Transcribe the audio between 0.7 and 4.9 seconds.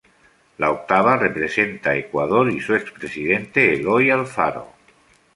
octava representa a Ecuador y su expresidente Eloy Alfaro.